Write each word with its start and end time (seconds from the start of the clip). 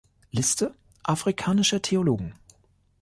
Liste 0.31 0.73
afrikanischer 1.03 1.79
Theologen 1.79 2.33